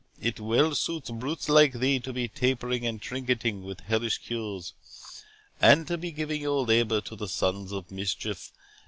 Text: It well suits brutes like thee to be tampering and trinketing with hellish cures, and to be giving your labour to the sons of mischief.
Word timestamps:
It 0.19 0.39
well 0.39 0.73
suits 0.73 1.11
brutes 1.11 1.47
like 1.47 1.73
thee 1.73 1.99
to 1.99 2.11
be 2.11 2.27
tampering 2.27 2.87
and 2.87 2.99
trinketing 2.99 3.61
with 3.61 3.81
hellish 3.81 4.17
cures, 4.17 4.73
and 5.61 5.85
to 5.85 5.95
be 5.95 6.11
giving 6.11 6.41
your 6.41 6.65
labour 6.65 7.01
to 7.01 7.15
the 7.15 7.27
sons 7.29 7.71
of 7.71 7.91
mischief. 7.91 8.51